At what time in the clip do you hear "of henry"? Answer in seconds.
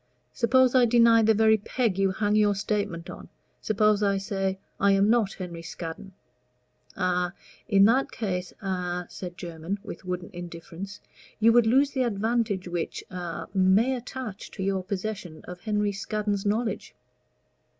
15.43-15.91